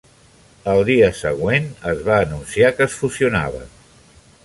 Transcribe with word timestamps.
Al 0.71 0.79
dia 0.87 1.09
següent 1.19 1.69
es 1.93 2.03
va 2.09 2.17
anunciar 2.25 2.75
que 2.79 2.89
es 2.91 2.99
fusionaven. 3.03 3.73